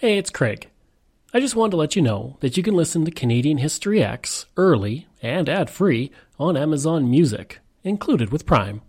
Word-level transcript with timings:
Hey, 0.00 0.16
it's 0.16 0.30
Craig. 0.30 0.70
I 1.34 1.40
just 1.40 1.54
wanted 1.54 1.72
to 1.72 1.76
let 1.76 1.94
you 1.94 2.00
know 2.00 2.38
that 2.40 2.56
you 2.56 2.62
can 2.62 2.72
listen 2.72 3.04
to 3.04 3.10
Canadian 3.10 3.58
History 3.58 4.02
X 4.02 4.46
early 4.56 5.06
and 5.20 5.46
ad 5.46 5.68
free 5.68 6.10
on 6.38 6.56
Amazon 6.56 7.10
Music, 7.10 7.58
included 7.84 8.32
with 8.32 8.46
Prime. 8.46 8.80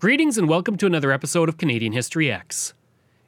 Greetings 0.00 0.36
and 0.36 0.50
welcome 0.50 0.76
to 0.76 0.84
another 0.84 1.12
episode 1.12 1.48
of 1.48 1.56
Canadian 1.56 1.94
History 1.94 2.30
X. 2.30 2.74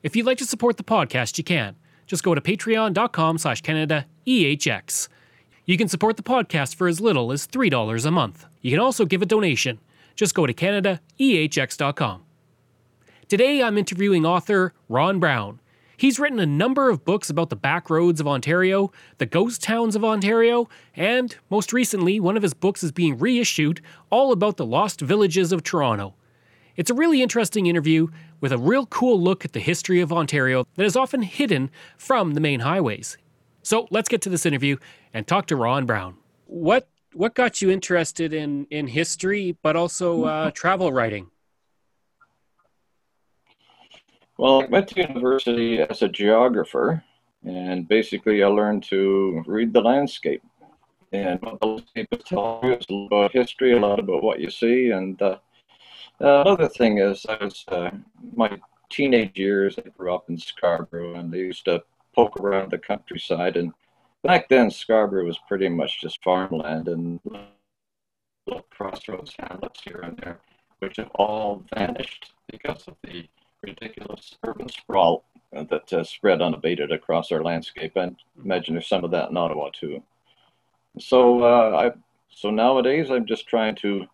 If 0.03 0.15
you'd 0.15 0.27
like 0.27 0.37
to 0.37 0.45
support 0.45 0.77
the 0.77 0.85
podcast, 0.85 1.39
you 1.39 1.45
can. 1.45 1.77
Just 2.07 2.23
go 2.23 2.35
to 2.35 2.41
patreon.com 2.43 3.39
slash 3.39 3.63
Canada 3.63 4.05
EHX. 4.27 5.09
You 5.65 5.79
can 5.79 5.89
support 5.89 6.19
the 6.19 6.23
podcast 6.23 6.75
for 6.75 6.87
as 6.87 7.01
little 7.01 7.33
as 7.33 7.47
$3 7.47 8.05
a 8.05 8.11
month. 8.11 8.45
You 8.61 8.71
can 8.71 8.81
also 8.81 9.07
give 9.07 9.23
a 9.23 9.25
donation. 9.25 9.81
Just 10.17 10.35
go 10.35 10.45
to 10.45 10.53
CanadaEHX.com. 10.53 12.25
Today 13.27 13.63
I'm 13.63 13.79
interviewing 13.79 14.27
author 14.27 14.75
Ron 14.91 15.19
Brown. 15.19 15.61
He's 15.97 16.19
written 16.19 16.41
a 16.41 16.47
number 16.47 16.91
of 16.91 17.05
books 17.05 17.31
about 17.31 17.51
the 17.51 17.57
back 17.57 17.89
roads 17.89 18.21
of 18.21 18.27
Ontario, 18.27 18.91
the 19.19 19.27
ghost 19.27 19.63
towns 19.63 19.95
of 19.95 20.05
Ontario, 20.05 20.69
and 20.95 21.37
most 21.51 21.73
recently, 21.73 22.19
one 22.19 22.37
of 22.37 22.43
his 22.43 22.55
books 22.55 22.83
is 22.83 22.93
being 22.93 23.19
reissued 23.19 23.81
all 24.11 24.33
about 24.33 24.57
the 24.57 24.67
lost 24.67 25.01
villages 25.01 25.53
of 25.53 25.63
Toronto. 25.63 26.15
It's 26.77 26.91
a 26.91 26.95
really 26.95 27.23
interesting 27.23 27.67
interview 27.67 28.09
with 28.41 28.53
a 28.53 28.59
real 28.59 28.87
cool 28.87 29.21
look 29.21 29.45
at 29.45 29.53
the 29.53 29.61
history 29.61 30.01
of 30.01 30.13
Ontario 30.13 30.67
that 30.75 30.85
is 30.85 30.97
often 30.97 31.23
hidden 31.23 31.71
from 31.97 32.35
the 32.35 32.41
main 32.41 32.61
highways. 32.61 33.17
So 33.63 33.87
let's 33.91 34.09
get 34.09 34.21
to 34.23 34.29
this 34.29 34.45
interview 34.45 34.77
and 35.13 35.27
talk 35.27 35.47
to 35.47 35.57
Ron 35.57 35.87
Brown. 35.87 36.17
What 36.47 36.89
what 37.13 37.35
got 37.35 37.63
you 37.63 37.71
interested 37.71 38.33
in 38.33 38.67
in 38.71 38.89
history, 38.89 39.57
but 39.63 39.77
also 39.77 40.25
uh, 40.25 40.51
travel 40.51 40.93
writing? 40.93 41.31
Well, 44.37 44.63
I 44.63 44.67
went 44.67 44.89
to 44.89 45.01
university 45.01 45.79
as 45.79 46.03
a 46.03 46.09
geographer, 46.09 47.05
and 47.45 47.87
basically 47.87 48.43
I 48.43 48.49
learned 48.49 48.83
to 48.85 49.45
read 49.47 49.73
the 49.73 49.81
landscape. 49.81 50.43
And 51.13 51.41
what 51.41 51.61
the 51.61 51.67
landscape 51.69 52.09
is 52.11 52.25
telling 52.25 52.65
you 52.65 52.75
is 52.75 52.87
a 52.91 52.93
lot 52.95 53.07
about 53.07 53.33
history, 53.33 53.73
a 53.73 53.79
lot 53.79 54.01
about 54.01 54.25
what 54.25 54.41
you 54.41 54.51
see. 54.51 54.91
And 54.91 55.21
uh, 55.23 55.39
another 56.19 56.69
thing 56.69 56.99
is, 56.99 57.25
I 57.29 57.45
was 57.45 57.65
uh, 57.69 57.91
my 58.35 58.59
teenage 58.91 59.39
years. 59.39 59.79
I 59.79 59.89
grew 59.91 60.13
up 60.13 60.29
in 60.29 60.37
Scarborough, 60.37 61.15
and 61.15 61.33
I 61.33 61.39
used 61.39 61.67
to 61.67 61.85
poke 62.13 62.41
around 62.41 62.73
the 62.73 62.79
countryside. 62.79 63.57
And 63.57 63.73
back 64.25 64.49
then, 64.49 64.69
Scarborough 64.69 65.27
was 65.27 65.39
pretty 65.47 65.69
much 65.69 66.01
just 66.01 66.25
farmland 66.25 66.89
and 66.89 67.21
little 68.49 68.67
crossroads 68.71 69.35
hamlets 69.39 69.81
here 69.85 70.01
and 70.03 70.17
there, 70.19 70.41
which 70.81 70.97
have 70.97 71.11
all 71.15 71.63
vanished 71.73 72.33
because 72.51 72.89
of 72.89 72.97
the 73.05 73.29
ridiculous 73.65 74.37
urban 74.45 74.69
sprawl 74.69 75.25
that 75.53 75.93
uh, 75.93 76.05
spread 76.05 76.43
unabated 76.43 76.93
across 76.93 77.31
our 77.33 77.43
landscape. 77.43 77.93
And 77.97 78.17
imagine 78.43 78.75
there's 78.75 78.89
some 78.89 79.05
of 79.05 79.11
that 79.13 79.31
in 79.31 79.37
Ottawa 79.37 79.71
too. 79.73 80.03
So 80.99 81.43
uh, 81.43 81.77
I 81.77 81.99
so 82.31 82.51
nowadays 82.51 83.11
I'm 83.11 83.27
just 83.27 83.47
trying 83.47 83.75
to. 83.77 84.07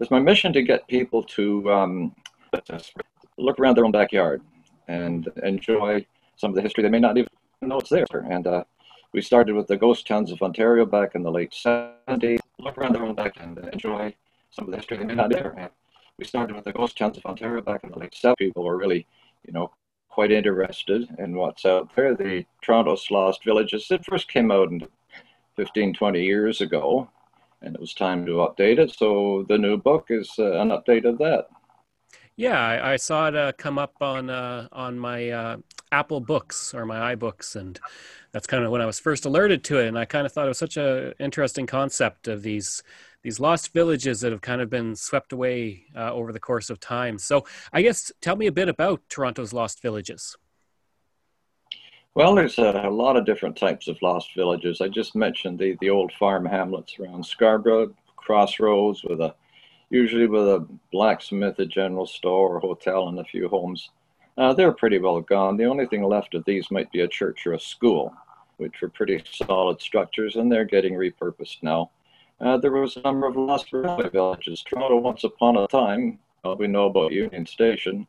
It's 0.00 0.10
my 0.10 0.20
mission 0.20 0.52
to 0.52 0.62
get 0.62 0.86
people 0.86 1.24
to 1.24 1.72
um, 1.72 2.14
look 3.36 3.58
around 3.58 3.76
their 3.76 3.84
own 3.84 3.90
backyard 3.90 4.42
and 4.86 5.28
enjoy 5.42 6.06
some 6.36 6.50
of 6.50 6.54
the 6.54 6.62
history 6.62 6.84
they 6.84 6.88
may 6.88 7.00
not 7.00 7.18
even 7.18 7.28
know 7.62 7.80
it's 7.80 7.90
there. 7.90 8.06
And 8.30 8.46
uh, 8.46 8.62
we 9.12 9.22
started 9.22 9.56
with 9.56 9.66
the 9.66 9.76
ghost 9.76 10.06
towns 10.06 10.30
of 10.30 10.40
Ontario 10.40 10.86
back 10.86 11.16
in 11.16 11.24
the 11.24 11.32
late 11.32 11.50
70s. 11.50 12.38
Look 12.60 12.78
around 12.78 12.94
their 12.94 13.04
own 13.04 13.16
backyard 13.16 13.58
and 13.58 13.68
enjoy 13.72 14.14
some 14.50 14.66
of 14.66 14.70
the 14.70 14.76
history 14.76 14.98
they 14.98 15.04
may 15.04 15.16
not 15.16 15.30
know 15.30 15.68
we 16.18 16.24
started 16.24 16.56
with 16.56 16.64
the 16.64 16.72
ghost 16.72 16.98
towns 16.98 17.16
of 17.16 17.24
Ontario 17.24 17.62
back 17.62 17.84
in 17.84 17.90
the 17.90 17.98
late 17.98 18.12
70s. 18.12 18.36
People 18.38 18.64
were 18.64 18.76
really, 18.76 19.06
you 19.46 19.52
know, 19.52 19.70
quite 20.08 20.32
interested 20.32 21.08
in 21.18 21.36
what's 21.36 21.64
out 21.64 21.94
there. 21.94 22.14
The 22.14 22.44
Toronto's 22.60 23.08
Lost 23.10 23.44
Villages, 23.44 23.86
it 23.90 24.04
first 24.04 24.28
came 24.28 24.50
out 24.50 24.70
in 24.70 24.86
15, 25.56 25.94
20 25.94 26.24
years 26.24 26.60
ago, 26.60 27.08
and 27.62 27.74
it 27.74 27.80
was 27.80 27.94
time 27.94 28.26
to 28.26 28.32
update 28.32 28.78
it. 28.78 28.90
So 28.90 29.46
the 29.48 29.58
new 29.58 29.76
book 29.76 30.06
is 30.10 30.32
uh, 30.38 30.60
an 30.60 30.70
update 30.70 31.04
of 31.04 31.18
that. 31.18 31.46
Yeah, 32.36 32.58
I, 32.58 32.92
I 32.92 32.96
saw 32.96 33.28
it 33.28 33.36
uh, 33.36 33.52
come 33.56 33.78
up 33.78 33.94
on 34.00 34.30
uh, 34.30 34.68
on 34.72 34.98
my 34.98 35.30
uh, 35.30 35.56
Apple 35.92 36.20
Books 36.20 36.74
or 36.74 36.84
my 36.86 37.14
iBooks, 37.14 37.56
and 37.56 37.78
that's 38.32 38.46
kind 38.46 38.64
of 38.64 38.70
when 38.70 38.80
I 38.80 38.86
was 38.86 38.98
first 38.98 39.24
alerted 39.24 39.64
to 39.64 39.78
it. 39.78 39.88
And 39.88 39.98
I 39.98 40.04
kind 40.04 40.26
of 40.26 40.32
thought 40.32 40.46
it 40.46 40.48
was 40.48 40.58
such 40.58 40.76
an 40.76 41.14
interesting 41.18 41.66
concept 41.66 42.28
of 42.28 42.42
these 42.42 42.82
these 43.22 43.40
lost 43.40 43.72
villages 43.72 44.20
that 44.20 44.30
have 44.32 44.40
kind 44.40 44.60
of 44.60 44.70
been 44.70 44.94
swept 44.94 45.32
away 45.32 45.86
uh, 45.96 46.12
over 46.12 46.32
the 46.32 46.40
course 46.40 46.70
of 46.70 46.78
time. 46.78 47.18
So, 47.18 47.44
I 47.72 47.82
guess 47.82 48.12
tell 48.20 48.36
me 48.36 48.46
a 48.46 48.52
bit 48.52 48.68
about 48.68 49.02
Toronto's 49.08 49.52
lost 49.52 49.82
villages. 49.82 50.36
Well, 52.14 52.34
there's 52.34 52.58
a, 52.58 52.82
a, 52.84 52.90
lot 52.90 53.16
of 53.16 53.24
different 53.24 53.56
types 53.56 53.86
of 53.86 54.00
lost 54.02 54.34
villages. 54.34 54.80
I 54.80 54.88
just 54.88 55.14
mentioned 55.14 55.58
the, 55.58 55.76
the 55.80 55.90
old 55.90 56.12
farm 56.18 56.44
hamlets 56.46 56.98
around 56.98 57.24
Scarborough, 57.24 57.94
crossroads 58.16 59.04
with 59.04 59.20
a 59.20 59.34
usually 59.90 60.26
with 60.26 60.42
a 60.42 60.66
blacksmith, 60.92 61.58
a 61.58 61.66
general 61.66 62.06
store, 62.06 62.56
or 62.56 62.60
hotel, 62.60 63.08
and 63.08 63.18
a 63.18 63.24
few 63.24 63.48
homes. 63.48 63.90
Uh, 64.38 64.54
they're 64.54 64.72
pretty 64.72 65.00
well 65.00 65.20
gone. 65.20 65.56
The 65.56 65.64
only 65.64 65.86
thing 65.86 66.04
left 66.04 66.32
of 66.34 66.44
these 66.44 66.70
might 66.70 66.92
be 66.92 67.00
a 67.00 67.08
church 67.08 67.44
or 67.44 67.54
a 67.54 67.60
school, 67.60 68.14
which 68.58 68.80
were 68.80 68.88
pretty 68.88 69.20
solid 69.28 69.80
structures, 69.80 70.36
and 70.36 70.50
they're 70.50 70.64
getting 70.64 70.94
repurposed 70.94 71.60
now. 71.62 71.90
Uh, 72.40 72.56
there 72.56 72.70
was 72.70 72.96
a 72.96 73.00
number 73.00 73.26
of 73.26 73.36
lost 73.36 73.72
railway 73.72 74.08
villages. 74.08 74.62
Toronto, 74.62 74.96
once 74.98 75.24
upon 75.24 75.56
a 75.56 75.66
time, 75.66 76.20
uh, 76.44 76.54
we 76.56 76.68
know 76.68 76.86
about 76.86 77.10
Union 77.10 77.46
Station, 77.46 78.06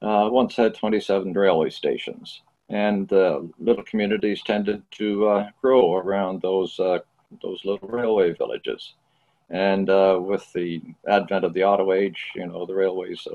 uh, 0.00 0.28
once 0.30 0.54
had 0.54 0.76
27 0.76 1.32
railway 1.32 1.70
stations. 1.70 2.42
And 2.68 3.12
uh, 3.12 3.40
little 3.58 3.82
communities 3.82 4.42
tended 4.42 4.80
to 4.92 5.26
uh, 5.26 5.50
grow 5.60 5.96
around 5.96 6.40
those, 6.40 6.78
uh, 6.78 7.00
those 7.42 7.64
little 7.64 7.88
railway 7.88 8.32
villages. 8.32 8.94
And 9.50 9.88
with 10.24 10.50
the 10.52 10.80
advent 11.08 11.44
of 11.44 11.52
the 11.52 11.64
auto 11.64 11.92
age, 11.92 12.30
you 12.36 12.46
know, 12.46 12.64
the 12.64 12.74
railways 12.74 13.26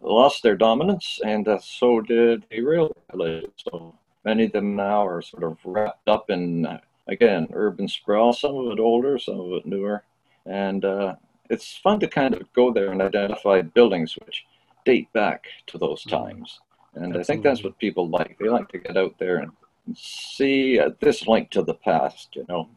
lost 0.00 0.42
their 0.42 0.56
dominance, 0.56 1.20
and 1.24 1.48
so 1.62 2.00
did 2.00 2.44
the 2.50 2.60
railway 2.60 2.92
villages. 3.10 3.50
So 3.70 3.94
many 4.24 4.44
of 4.44 4.52
them 4.52 4.76
now 4.76 5.06
are 5.06 5.22
sort 5.22 5.44
of 5.44 5.58
wrapped 5.64 6.08
up 6.08 6.30
in 6.30 6.66
again, 7.06 7.48
urban 7.52 7.88
sprawl, 7.88 8.32
some 8.32 8.56
of 8.56 8.72
it 8.72 8.80
older, 8.80 9.18
some 9.18 9.40
of 9.40 9.52
it 9.52 9.66
newer. 9.66 10.02
And 10.46 10.84
uh, 10.84 11.16
it's 11.50 11.76
fun 11.76 12.00
to 12.00 12.08
kind 12.08 12.34
of 12.34 12.52
go 12.52 12.72
there 12.72 12.92
and 12.92 13.02
identify 13.02 13.62
buildings 13.62 14.16
which 14.24 14.44
date 14.84 15.12
back 15.12 15.46
to 15.68 15.78
those 15.78 16.04
mm-hmm. 16.04 16.24
times. 16.24 16.60
And 16.94 17.06
Absolutely. 17.06 17.20
I 17.20 17.24
think 17.24 17.42
that's 17.42 17.64
what 17.64 17.78
people 17.78 18.08
like. 18.08 18.36
They 18.38 18.48
like 18.48 18.68
to 18.68 18.78
get 18.78 18.96
out 18.96 19.18
there 19.18 19.38
and 19.38 19.50
see 19.96 20.78
uh, 20.78 20.90
this 21.00 21.26
link 21.26 21.50
to 21.50 21.62
the 21.62 21.74
past, 21.74 22.36
you 22.36 22.46
know. 22.48 22.68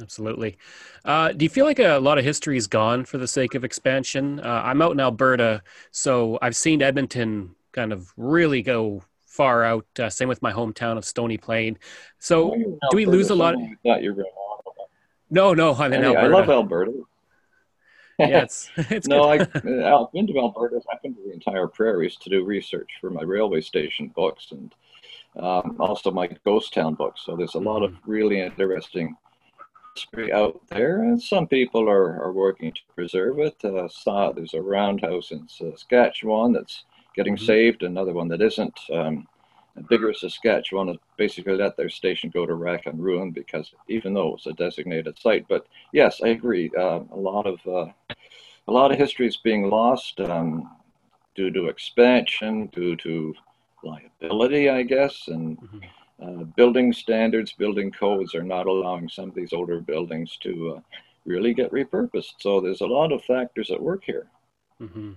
Absolutely. 0.00 0.58
Uh, 1.04 1.32
do 1.32 1.44
you 1.44 1.48
feel 1.48 1.64
like 1.64 1.78
a 1.78 1.98
lot 1.98 2.18
of 2.18 2.24
history 2.24 2.56
is 2.56 2.66
gone 2.66 3.04
for 3.04 3.18
the 3.18 3.28
sake 3.28 3.54
of 3.54 3.64
expansion? 3.64 4.40
Uh, 4.40 4.62
I'm 4.64 4.82
out 4.82 4.92
in 4.92 5.00
Alberta, 5.00 5.62
so 5.92 6.38
I've 6.42 6.56
seen 6.56 6.82
Edmonton 6.82 7.54
kind 7.72 7.92
of 7.92 8.12
really 8.16 8.62
go 8.62 9.04
far 9.24 9.64
out. 9.64 9.86
Uh, 9.98 10.10
same 10.10 10.28
with 10.28 10.42
my 10.42 10.52
hometown 10.52 10.96
of 10.96 11.04
Stony 11.04 11.38
Plain. 11.38 11.78
So 12.18 12.54
do 12.90 12.96
we 12.96 13.06
lose 13.06 13.30
a 13.30 13.34
lot? 13.34 13.54
Of... 13.54 13.60
Thought 13.84 14.02
you 14.02 14.14
were 14.14 14.24
no, 15.30 15.52
no, 15.52 15.74
I'm 15.74 15.92
in 15.92 16.02
hey, 16.02 16.08
Alberta. 16.08 16.26
I 16.26 16.38
love 16.38 16.50
Alberta. 16.50 16.92
yeah, 18.20 18.42
it's, 18.42 18.70
it's 18.76 19.08
no, 19.08 19.28
I, 19.28 19.38
have 19.38 20.12
been 20.12 20.26
to 20.28 20.38
Alberta. 20.38 20.80
I've 20.92 21.02
been 21.02 21.14
to 21.14 21.20
the 21.26 21.32
entire 21.32 21.66
prairies 21.66 22.16
to 22.16 22.30
do 22.30 22.44
research 22.44 22.88
for 23.00 23.10
my 23.10 23.22
railway 23.22 23.60
station 23.60 24.12
books 24.14 24.52
and 24.52 24.72
um, 25.36 25.76
also 25.80 26.12
my 26.12 26.28
ghost 26.44 26.72
town 26.72 26.94
books. 26.94 27.22
So 27.24 27.34
there's 27.34 27.54
a 27.54 27.60
lot 27.60 27.82
of 27.82 27.92
mm-hmm. 27.92 28.10
really 28.10 28.40
interesting 28.40 29.16
history 29.94 30.32
out 30.32 30.60
there, 30.68 31.02
and 31.02 31.20
some 31.22 31.46
people 31.46 31.88
are, 31.88 32.22
are 32.22 32.32
working 32.32 32.72
to 32.72 32.80
preserve 32.94 33.38
it. 33.38 33.64
Uh, 33.64 33.88
saw 33.88 34.32
there's 34.32 34.54
a 34.54 34.60
roundhouse 34.60 35.30
in 35.30 35.48
Saskatchewan 35.48 36.52
that's 36.52 36.84
getting 37.14 37.36
mm-hmm. 37.36 37.44
saved, 37.44 37.82
another 37.82 38.12
one 38.12 38.28
that 38.28 38.42
isn't. 38.42 38.78
Um, 38.92 39.26
Biggar, 39.90 40.14
Saskatchewan 40.14 40.88
has 40.88 40.96
basically 41.16 41.56
let 41.56 41.76
their 41.76 41.88
station 41.88 42.30
go 42.30 42.46
to 42.46 42.54
rack 42.54 42.86
and 42.86 43.02
ruin 43.02 43.32
because 43.32 43.72
even 43.88 44.14
though 44.14 44.34
it's 44.34 44.46
a 44.46 44.52
designated 44.52 45.18
site. 45.18 45.46
But 45.48 45.66
yes, 45.92 46.20
I 46.22 46.28
agree. 46.28 46.70
Uh, 46.78 47.00
a 47.10 47.16
lot 47.16 47.46
of 47.46 47.58
uh, 47.66 47.90
a 48.68 48.72
lot 48.72 48.92
of 48.92 48.98
history 48.98 49.26
is 49.26 49.36
being 49.36 49.68
lost 49.68 50.20
um, 50.20 50.70
due 51.34 51.50
to 51.50 51.66
expansion, 51.66 52.66
due 52.66 52.94
to 52.96 53.34
liability, 53.82 54.70
I 54.70 54.84
guess, 54.84 55.26
and 55.26 55.58
mm-hmm. 55.58 55.78
Uh, 56.22 56.44
building 56.56 56.92
standards, 56.92 57.52
building 57.52 57.90
codes 57.90 58.34
are 58.34 58.42
not 58.42 58.66
allowing 58.66 59.08
some 59.08 59.28
of 59.28 59.34
these 59.34 59.52
older 59.52 59.80
buildings 59.80 60.36
to 60.42 60.76
uh, 60.76 60.80
really 61.24 61.54
get 61.54 61.72
repurposed. 61.72 62.34
So 62.40 62.60
there's 62.60 62.82
a 62.82 62.86
lot 62.86 63.12
of 63.12 63.24
factors 63.24 63.70
at 63.70 63.82
work 63.82 64.04
here. 64.04 64.28
Mm-hmm. 64.80 65.12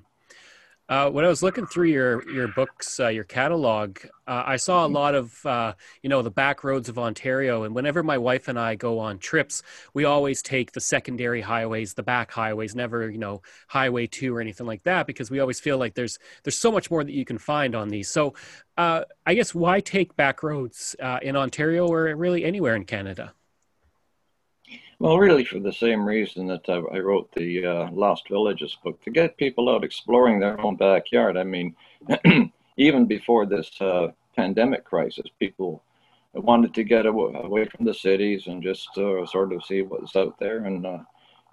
Uh, 0.89 1.09
when 1.09 1.25
I 1.25 1.27
was 1.27 1.43
looking 1.43 1.65
through 1.65 1.89
your 1.89 2.29
your 2.31 2.47
books, 2.47 2.97
uh, 3.01 3.09
your 3.09 3.25
catalog, 3.25 3.99
uh, 4.25 4.43
I 4.45 4.55
saw 4.55 4.83
a 4.83 4.85
mm-hmm. 4.85 4.95
lot 4.95 5.15
of 5.15 5.45
uh, 5.45 5.73
you 6.01 6.09
know 6.09 6.21
the 6.21 6.31
back 6.31 6.63
roads 6.63 6.87
of 6.87 6.97
Ontario. 6.97 7.63
And 7.63 7.75
whenever 7.75 8.03
my 8.03 8.17
wife 8.17 8.47
and 8.47 8.57
I 8.57 8.75
go 8.75 8.97
on 8.99 9.19
trips, 9.19 9.63
we 9.93 10.05
always 10.05 10.41
take 10.41 10.71
the 10.71 10.79
secondary 10.79 11.41
highways, 11.41 11.93
the 11.93 12.03
back 12.03 12.31
highways, 12.31 12.73
never 12.73 13.09
you 13.09 13.17
know 13.17 13.41
Highway 13.67 14.07
Two 14.07 14.33
or 14.35 14.39
anything 14.39 14.65
like 14.65 14.83
that, 14.83 15.07
because 15.07 15.29
we 15.29 15.41
always 15.41 15.59
feel 15.59 15.77
like 15.77 15.93
there's 15.93 16.19
there's 16.43 16.57
so 16.57 16.71
much 16.71 16.89
more 16.89 17.03
that 17.03 17.13
you 17.13 17.25
can 17.25 17.37
find 17.37 17.75
on 17.75 17.89
these. 17.89 18.07
So 18.09 18.35
uh, 18.77 19.03
I 19.25 19.33
guess 19.33 19.53
why 19.53 19.81
take 19.81 20.15
back 20.15 20.41
roads 20.41 20.95
uh, 21.01 21.19
in 21.21 21.35
Ontario 21.35 21.85
or 21.87 22.15
really 22.15 22.45
anywhere 22.45 22.75
in 22.75 22.85
Canada? 22.85 23.33
Well, 24.99 25.19
really, 25.19 25.45
for 25.45 25.59
the 25.59 25.73
same 25.73 26.07
reason 26.07 26.47
that 26.47 26.67
I, 26.67 26.77
I 26.95 26.99
wrote 26.99 27.31
the 27.35 27.63
uh, 27.63 27.91
Lost 27.91 28.27
Villages 28.29 28.75
book 28.83 28.99
to 29.03 29.11
get 29.11 29.37
people 29.37 29.69
out 29.69 29.83
exploring 29.83 30.39
their 30.39 30.59
own 30.59 30.75
backyard. 30.75 31.37
I 31.37 31.43
mean, 31.43 31.75
even 32.77 33.05
before 33.05 33.45
this 33.45 33.79
uh, 33.79 34.07
pandemic 34.35 34.85
crisis, 34.85 35.27
people 35.37 35.83
wanted 36.33 36.73
to 36.73 36.83
get 36.83 37.05
away 37.05 37.65
from 37.65 37.85
the 37.85 37.93
cities 37.93 38.47
and 38.47 38.63
just 38.63 38.89
uh, 38.97 39.23
sort 39.27 39.53
of 39.53 39.63
see 39.63 39.83
what's 39.83 40.15
out 40.15 40.39
there. 40.39 40.65
And 40.65 40.83
uh, 40.83 40.99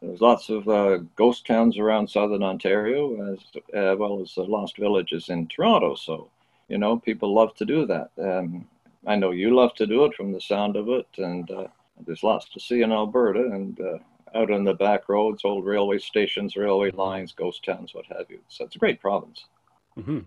there's 0.00 0.22
lots 0.22 0.48
of 0.48 0.66
uh, 0.66 0.98
ghost 1.14 1.46
towns 1.46 1.76
around 1.76 2.08
southern 2.08 2.42
Ontario, 2.42 3.34
as 3.34 3.40
uh, 3.76 3.94
well 3.98 4.22
as 4.22 4.34
the 4.34 4.44
Lost 4.44 4.78
Villages 4.78 5.28
in 5.28 5.48
Toronto. 5.48 5.96
So, 5.96 6.30
you 6.68 6.78
know, 6.78 6.98
people 6.98 7.34
love 7.34 7.54
to 7.56 7.66
do 7.66 7.84
that. 7.88 8.10
Um, 8.18 8.66
I 9.06 9.16
know 9.16 9.32
you 9.32 9.54
love 9.54 9.74
to 9.74 9.86
do 9.86 10.06
it 10.06 10.14
from 10.14 10.32
the 10.32 10.40
sound 10.40 10.76
of 10.76 10.88
it, 10.88 11.08
and 11.18 11.50
there's 12.06 12.22
lots 12.22 12.48
to 12.50 12.60
see 12.60 12.82
in 12.82 12.92
Alberta 12.92 13.40
and 13.40 13.80
uh, 13.80 13.98
out 14.34 14.50
on 14.50 14.64
the 14.64 14.74
back 14.74 15.08
roads, 15.08 15.44
old 15.44 15.64
railway 15.64 15.98
stations, 15.98 16.56
railway 16.56 16.90
lines, 16.90 17.32
ghost 17.32 17.64
towns, 17.64 17.94
what 17.94 18.06
have 18.06 18.26
you. 18.28 18.40
So 18.48 18.64
it's 18.64 18.76
a 18.76 18.78
great 18.78 19.00
province. 19.00 19.44
Mm-hmm. 19.98 20.20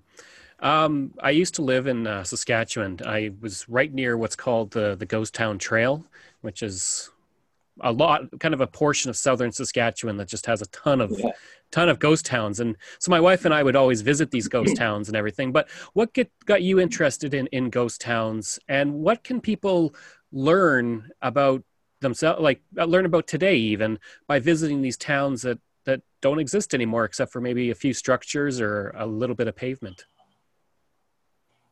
Um, 0.59 1.13
I 1.21 1.31
used 1.31 1.55
to 1.55 1.61
live 1.61 1.87
in 1.87 2.07
uh, 2.07 2.23
Saskatchewan. 2.23 2.99
I 3.05 3.31
was 3.41 3.67
right 3.69 3.93
near 3.93 4.17
what's 4.17 4.35
called 4.35 4.71
the 4.71 4.95
the 4.95 5.05
Ghost 5.05 5.35
Town 5.35 5.59
Trail, 5.59 6.03
which 6.41 6.63
is 6.63 7.11
a 7.81 7.91
lot, 7.91 8.23
kind 8.39 8.53
of 8.53 8.61
a 8.61 8.67
portion 8.67 9.09
of 9.09 9.15
southern 9.15 9.51
Saskatchewan 9.51 10.17
that 10.17 10.27
just 10.27 10.45
has 10.45 10.61
a 10.61 10.65
ton 10.67 11.01
of 11.01 11.11
yeah. 11.17 11.29
ton 11.71 11.89
of 11.89 11.99
ghost 11.99 12.25
towns. 12.25 12.59
And 12.59 12.75
so 12.99 13.11
my 13.11 13.19
wife 13.19 13.45
and 13.45 13.53
I 13.53 13.61
would 13.61 13.75
always 13.75 14.01
visit 14.01 14.31
these 14.31 14.47
ghost 14.47 14.75
towns 14.77 15.07
and 15.09 15.17
everything. 15.17 15.51
But 15.51 15.69
what 15.93 16.13
get, 16.13 16.31
got 16.45 16.61
you 16.61 16.79
interested 16.79 17.33
in 17.33 17.47
in 17.47 17.69
ghost 17.69 18.01
towns, 18.01 18.59
and 18.67 18.93
what 18.93 19.23
can 19.23 19.41
people 19.41 19.93
learn 20.31 21.09
about 21.21 21.63
themselves 22.01 22.41
like 22.41 22.61
uh, 22.77 22.85
learn 22.85 23.05
about 23.05 23.27
today 23.27 23.55
even 23.55 23.97
by 24.27 24.39
visiting 24.39 24.81
these 24.81 24.97
towns 24.97 25.41
that 25.41 25.59
that 25.85 26.01
don't 26.21 26.39
exist 26.39 26.73
anymore 26.73 27.05
except 27.05 27.31
for 27.31 27.41
maybe 27.41 27.69
a 27.69 27.75
few 27.75 27.93
structures 27.93 28.59
or 28.59 28.93
a 28.97 29.05
little 29.05 29.35
bit 29.35 29.47
of 29.47 29.55
pavement. 29.55 30.05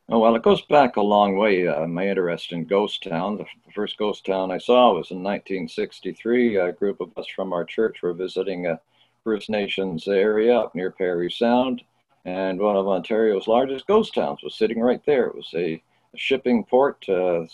Oh 0.10 0.20
well 0.20 0.36
it 0.36 0.44
goes 0.44 0.62
back 0.64 0.96
a 0.96 1.02
long 1.02 1.38
way. 1.38 1.68
Uh, 1.68 1.86
my 1.88 2.08
interest 2.08 2.52
in 2.52 2.66
ghost 2.66 3.04
towns 3.04 3.40
the 3.40 3.72
first 3.74 3.98
ghost 3.98 4.26
town 4.26 4.52
i 4.52 4.58
saw 4.58 4.94
was 4.94 5.12
in 5.12 5.22
1963 5.22 6.58
a 6.58 6.72
group 6.72 7.02
of 7.02 7.16
us 7.18 7.28
from 7.36 7.54
our 7.54 7.66
church 7.66 8.02
were 8.02 8.14
visiting 8.14 8.68
a 8.68 8.80
first 9.24 9.50
nations 9.50 10.08
area 10.08 10.56
up 10.58 10.76
near 10.76 10.92
parry 10.92 11.32
sound 11.32 11.82
and 12.26 12.60
one 12.60 12.76
of 12.76 12.88
ontario's 12.88 13.48
largest 13.48 13.86
ghost 13.88 14.14
towns 14.16 14.42
was 14.44 14.56
sitting 14.56 14.80
right 14.82 15.02
there. 15.06 15.28
It 15.28 15.36
was 15.36 15.52
a 15.56 15.82
shipping 16.18 16.64
port 16.64 17.08
uh, 17.10 17.46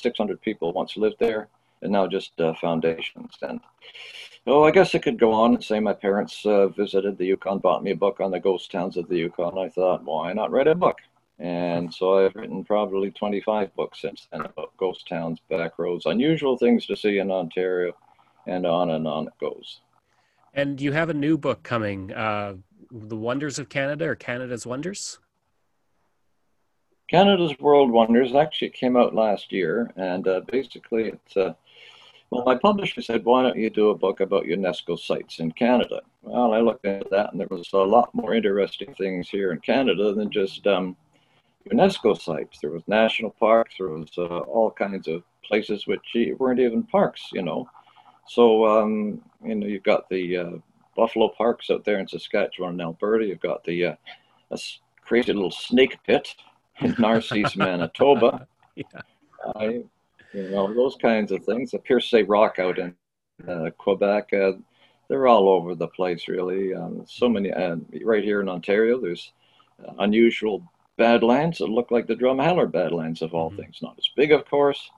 600 0.00 0.40
people 0.40 0.72
once 0.72 0.96
lived 0.96 1.16
there, 1.18 1.48
and 1.82 1.92
now 1.92 2.06
just 2.06 2.38
uh, 2.40 2.54
foundations. 2.54 3.36
And 3.42 3.60
oh, 4.46 4.64
I 4.64 4.70
guess 4.70 4.94
I 4.94 4.98
could 4.98 5.18
go 5.18 5.32
on 5.32 5.54
and 5.54 5.64
say 5.64 5.80
my 5.80 5.92
parents 5.92 6.44
uh, 6.44 6.68
visited 6.68 7.18
the 7.18 7.26
Yukon, 7.26 7.58
bought 7.58 7.82
me 7.82 7.90
a 7.90 7.96
book 7.96 8.20
on 8.20 8.30
the 8.30 8.40
ghost 8.40 8.70
towns 8.70 8.96
of 8.96 9.08
the 9.08 9.16
Yukon. 9.16 9.58
I 9.58 9.68
thought, 9.68 10.04
why 10.04 10.32
not 10.32 10.50
write 10.50 10.68
a 10.68 10.74
book? 10.74 10.98
And 11.38 11.92
so 11.92 12.24
I've 12.24 12.34
written 12.34 12.64
probably 12.64 13.10
25 13.12 13.74
books 13.76 14.00
since 14.00 14.26
then 14.30 14.40
about 14.40 14.76
ghost 14.76 15.08
towns, 15.08 15.38
back 15.48 15.78
roads, 15.78 16.06
unusual 16.06 16.56
things 16.58 16.84
to 16.86 16.96
see 16.96 17.18
in 17.18 17.30
Ontario, 17.30 17.92
and 18.46 18.66
on 18.66 18.90
and 18.90 19.06
on 19.06 19.28
it 19.28 19.38
goes. 19.40 19.80
And 20.52 20.80
you 20.80 20.92
have 20.92 21.10
a 21.10 21.14
new 21.14 21.38
book 21.38 21.62
coming, 21.62 22.12
uh, 22.12 22.54
The 22.90 23.16
Wonders 23.16 23.60
of 23.60 23.68
Canada 23.68 24.06
or 24.06 24.16
Canada's 24.16 24.66
Wonders? 24.66 25.18
Canada's 27.08 27.58
World 27.58 27.90
Wonders 27.90 28.34
actually 28.34 28.70
came 28.70 28.96
out 28.96 29.14
last 29.14 29.50
year, 29.50 29.90
and 29.96 30.28
uh, 30.28 30.40
basically 30.46 31.04
it's 31.04 31.36
uh, 31.36 31.54
well, 32.30 32.44
my 32.44 32.54
publisher 32.54 33.00
said, 33.00 33.24
"Why 33.24 33.42
don't 33.42 33.56
you 33.56 33.70
do 33.70 33.88
a 33.88 33.94
book 33.94 34.20
about 34.20 34.44
UNESCO 34.44 34.98
sites 34.98 35.40
in 35.40 35.52
Canada?" 35.52 36.02
Well, 36.20 36.52
I 36.52 36.60
looked 36.60 36.84
into 36.84 37.08
that, 37.10 37.32
and 37.32 37.40
there 37.40 37.48
was 37.50 37.70
a 37.72 37.78
lot 37.78 38.14
more 38.14 38.34
interesting 38.34 38.94
things 38.94 39.30
here 39.30 39.52
in 39.52 39.60
Canada 39.60 40.12
than 40.12 40.30
just 40.30 40.66
um, 40.66 40.94
UNESCO 41.70 42.20
sites. 42.20 42.58
There 42.60 42.70
was 42.70 42.82
national 42.86 43.30
parks, 43.30 43.76
there 43.78 43.88
was 43.88 44.10
uh, 44.18 44.40
all 44.40 44.70
kinds 44.70 45.08
of 45.08 45.22
places 45.42 45.86
which 45.86 46.14
weren't 46.38 46.60
even 46.60 46.82
parks, 46.82 47.30
you 47.32 47.42
know. 47.42 47.66
So 48.26 48.66
um, 48.66 49.22
you 49.42 49.54
know, 49.54 49.66
you've 49.66 49.82
got 49.82 50.10
the 50.10 50.36
uh, 50.36 50.50
buffalo 50.94 51.28
parks 51.28 51.70
out 51.70 51.86
there 51.86 52.00
in 52.00 52.06
Saskatchewan 52.06 52.72
and 52.72 52.82
Alberta. 52.82 53.24
You've 53.24 53.40
got 53.40 53.64
the 53.64 53.86
uh, 53.86 54.56
crazy 55.00 55.32
little 55.32 55.50
snake 55.50 55.96
pit 56.04 56.34
in 56.80 56.94
Narcisse, 56.98 57.56
Manitoba. 57.56 58.46
yeah. 58.76 58.84
I, 59.56 59.82
you 60.32 60.50
know, 60.50 60.72
those 60.72 60.96
kinds 60.96 61.32
of 61.32 61.44
things. 61.44 61.70
The 61.70 61.78
Percé 61.78 62.24
Rock 62.26 62.58
out 62.58 62.78
in 62.78 62.94
uh, 63.46 63.70
Quebec, 63.76 64.32
uh, 64.32 64.52
they're 65.08 65.26
all 65.26 65.48
over 65.48 65.74
the 65.74 65.88
place, 65.88 66.28
really. 66.28 66.74
Um, 66.74 67.04
so 67.08 67.28
many, 67.28 67.52
uh, 67.52 67.76
right 68.02 68.22
here 68.22 68.40
in 68.40 68.48
Ontario, 68.48 69.00
there's 69.00 69.32
uh, 69.86 69.92
unusual 70.00 70.62
badlands 70.96 71.58
that 71.58 71.68
look 71.68 71.90
like 71.90 72.06
the 72.06 72.16
Drumheller 72.16 72.70
Badlands 72.70 73.22
of 73.22 73.34
all 73.34 73.50
mm-hmm. 73.50 73.62
things. 73.62 73.78
Not 73.82 73.94
as 73.98 74.08
big, 74.16 74.32
of 74.32 74.44
course, 74.48 74.90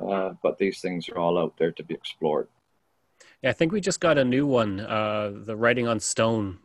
uh, 0.00 0.32
but 0.42 0.58
these 0.58 0.80
things 0.80 1.08
are 1.08 1.18
all 1.18 1.38
out 1.38 1.56
there 1.58 1.72
to 1.72 1.82
be 1.82 1.94
explored. 1.94 2.48
Yeah, 3.42 3.50
I 3.50 3.54
think 3.54 3.72
we 3.72 3.80
just 3.80 4.00
got 4.00 4.18
a 4.18 4.24
new 4.24 4.46
one, 4.46 4.80
uh, 4.80 5.32
the 5.34 5.56
Writing 5.56 5.88
on 5.88 5.98
Stone 5.98 6.58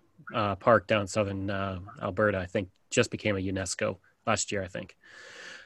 Park 0.59 0.85
down 0.85 1.07
southern 1.07 1.49
Alberta. 1.49 2.37
I 2.37 2.45
think 2.45 2.69
just 2.89 3.09
became 3.09 3.35
a 3.35 3.39
UNESCO 3.39 3.97
last 4.27 4.51
year, 4.51 4.61
I 4.61 4.67
think. 4.67 4.95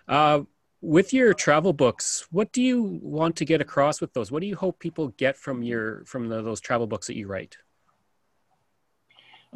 Uh, 0.07 0.41
with 0.81 1.13
your 1.13 1.33
travel 1.33 1.73
books, 1.73 2.27
what 2.31 2.51
do 2.51 2.61
you 2.61 2.99
want 3.03 3.35
to 3.37 3.45
get 3.45 3.61
across 3.61 4.01
with 4.01 4.13
those? 4.13 4.31
What 4.31 4.41
do 4.41 4.47
you 4.47 4.55
hope 4.55 4.79
people 4.79 5.09
get 5.09 5.37
from 5.37 5.61
your 5.61 6.03
from 6.05 6.27
the, 6.27 6.41
those 6.41 6.59
travel 6.59 6.87
books 6.87 7.07
that 7.07 7.15
you 7.15 7.27
write? 7.27 7.57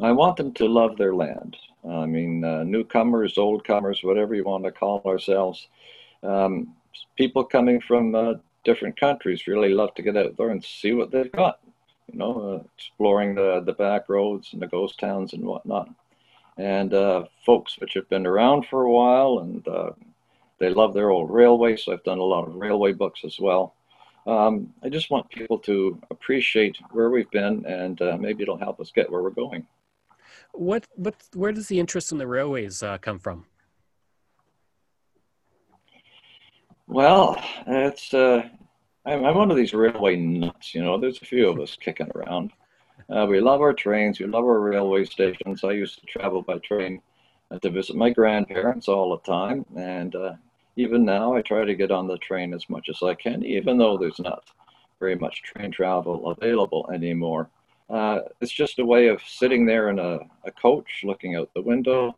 I 0.00 0.12
want 0.12 0.36
them 0.36 0.52
to 0.54 0.68
love 0.68 0.96
their 0.96 1.14
land. 1.14 1.56
I 1.88 2.06
mean, 2.06 2.44
uh, 2.44 2.64
newcomers, 2.64 3.38
old 3.38 3.64
comers, 3.64 4.02
whatever 4.02 4.34
you 4.34 4.44
want 4.44 4.64
to 4.64 4.72
call 4.72 5.02
ourselves. 5.06 5.68
Um, 6.22 6.74
people 7.16 7.44
coming 7.44 7.80
from 7.80 8.14
uh, 8.14 8.34
different 8.64 8.98
countries 8.98 9.46
really 9.46 9.70
love 9.70 9.94
to 9.94 10.02
get 10.02 10.16
out 10.16 10.36
there 10.36 10.50
and 10.50 10.62
see 10.62 10.92
what 10.92 11.10
they've 11.10 11.32
got. 11.32 11.60
You 12.12 12.18
know, 12.18 12.54
uh, 12.54 12.64
exploring 12.76 13.34
the 13.34 13.62
the 13.66 13.72
back 13.72 14.08
roads 14.08 14.52
and 14.52 14.62
the 14.62 14.68
ghost 14.68 15.00
towns 15.00 15.32
and 15.32 15.44
whatnot 15.44 15.88
and 16.56 16.94
uh, 16.94 17.24
folks 17.44 17.78
which 17.78 17.94
have 17.94 18.08
been 18.08 18.26
around 18.26 18.66
for 18.66 18.82
a 18.82 18.90
while 18.90 19.40
and 19.40 19.66
uh, 19.68 19.90
they 20.58 20.70
love 20.70 20.94
their 20.94 21.10
old 21.10 21.30
railway. 21.30 21.76
So 21.76 21.92
I've 21.92 22.04
done 22.04 22.18
a 22.18 22.22
lot 22.22 22.46
of 22.46 22.54
railway 22.54 22.92
books 22.92 23.20
as 23.24 23.38
well. 23.38 23.74
Um, 24.26 24.72
I 24.82 24.88
just 24.88 25.10
want 25.10 25.28
people 25.30 25.58
to 25.60 26.00
appreciate 26.10 26.78
where 26.90 27.10
we've 27.10 27.30
been 27.30 27.64
and 27.66 28.00
uh, 28.02 28.16
maybe 28.18 28.42
it'll 28.42 28.58
help 28.58 28.80
us 28.80 28.90
get 28.90 29.10
where 29.10 29.22
we're 29.22 29.30
going. 29.30 29.66
What, 30.52 30.86
what, 30.94 31.14
where 31.34 31.52
does 31.52 31.68
the 31.68 31.78
interest 31.78 32.10
in 32.10 32.18
the 32.18 32.26
railways 32.26 32.82
uh, 32.82 32.98
come 32.98 33.18
from? 33.18 33.44
Well, 36.88 37.40
it's, 37.66 38.14
uh, 38.14 38.48
I'm, 39.04 39.24
I'm 39.24 39.36
one 39.36 39.50
of 39.50 39.56
these 39.56 39.74
railway 39.74 40.16
nuts, 40.16 40.74
you 40.74 40.82
know, 40.82 40.98
there's 40.98 41.20
a 41.20 41.26
few 41.26 41.48
of 41.48 41.60
us 41.60 41.76
kicking 41.78 42.10
around. 42.14 42.52
Uh, 43.08 43.26
we 43.28 43.40
love 43.40 43.60
our 43.60 43.72
trains. 43.72 44.18
We 44.18 44.26
love 44.26 44.44
our 44.44 44.60
railway 44.60 45.04
stations. 45.04 45.62
I 45.62 45.72
used 45.72 46.00
to 46.00 46.06
travel 46.06 46.42
by 46.42 46.58
train 46.58 47.00
uh, 47.50 47.58
to 47.60 47.70
visit 47.70 47.96
my 47.96 48.10
grandparents 48.10 48.88
all 48.88 49.10
the 49.10 49.32
time. 49.32 49.64
And 49.76 50.14
uh, 50.14 50.32
even 50.76 51.04
now, 51.04 51.34
I 51.34 51.42
try 51.42 51.64
to 51.64 51.74
get 51.74 51.92
on 51.92 52.08
the 52.08 52.18
train 52.18 52.52
as 52.52 52.68
much 52.68 52.88
as 52.88 53.02
I 53.02 53.14
can, 53.14 53.44
even 53.44 53.78
though 53.78 53.96
there's 53.96 54.18
not 54.18 54.44
very 54.98 55.14
much 55.14 55.42
train 55.42 55.70
travel 55.70 56.30
available 56.30 56.88
anymore. 56.92 57.48
Uh, 57.88 58.20
it's 58.40 58.52
just 58.52 58.80
a 58.80 58.84
way 58.84 59.06
of 59.06 59.22
sitting 59.22 59.64
there 59.64 59.90
in 59.90 60.00
a, 60.00 60.18
a 60.44 60.50
coach, 60.50 61.02
looking 61.04 61.36
out 61.36 61.48
the 61.54 61.62
window, 61.62 62.16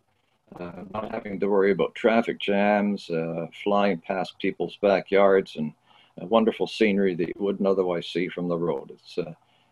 uh, 0.59 0.73
not 0.95 1.11
having 1.13 1.39
to 1.39 1.49
worry 1.49 1.73
about 1.73 1.95
traffic 1.95 2.41
jams, 2.41 3.11
uh, 3.11 3.47
flying 3.63 3.99
past 3.99 4.39
people's 4.39 4.79
backyards, 4.81 5.57
and 5.57 5.75
wonderful 6.17 6.67
scenery 6.67 7.15
that 7.15 7.29
you 7.29 7.35
wouldn't 7.37 7.69
otherwise 7.69 8.07
see 8.07 8.29
from 8.29 8.49
the 8.49 8.57
road. 8.57 8.91
It's 8.91 9.19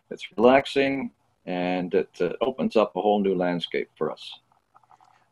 it's 0.09 0.27
relaxing 0.37 1.11
and 1.45 1.93
it 1.93 2.09
uh, 2.19 2.33
opens 2.41 2.75
up 2.75 2.95
a 2.95 3.01
whole 3.01 3.19
new 3.19 3.35
landscape 3.35 3.89
for 3.97 4.11
us. 4.11 4.39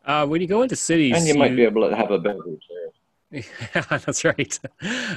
Uh, 0.05 0.25
when 0.25 0.39
you 0.39 0.47
go 0.47 0.61
into 0.61 0.75
cities, 0.75 1.15
and 1.17 1.25
you, 1.25 1.33
you, 1.33 1.39
might 1.39 1.55
be 1.55 1.63
able 1.63 1.87
to 1.87 1.95
have 1.95 2.11
a 2.11 2.19
beverage 2.19 2.61
there. 2.69 2.91
Yeah, 3.35 3.41
that's 3.97 4.23
right. 4.23 4.59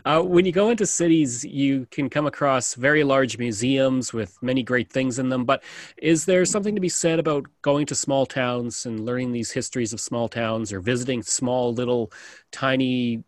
Uh, 0.04 0.22
when 0.22 0.44
you 0.44 0.52
go 0.52 0.70
into 0.70 0.86
cities, 0.86 1.44
you 1.44 1.86
can 1.90 2.08
come 2.08 2.26
across 2.26 2.74
very 2.74 3.04
large 3.04 3.38
museums 3.38 4.12
with 4.12 4.36
many 4.42 4.62
great 4.62 4.90
things 4.90 5.18
in 5.18 5.28
them. 5.28 5.44
But 5.44 5.62
is 5.98 6.24
there 6.24 6.44
something 6.44 6.74
to 6.74 6.80
be 6.80 6.88
said 6.88 7.18
about 7.18 7.46
going 7.62 7.86
to 7.86 7.94
small 7.94 8.26
towns 8.26 8.86
and 8.86 9.04
learning 9.04 9.32
these 9.32 9.52
histories 9.52 9.92
of 9.92 10.00
small 10.00 10.28
towns 10.28 10.72
or 10.72 10.80
visiting 10.80 11.22
small, 11.22 11.72
little, 11.72 12.10
tiny 12.50 13.22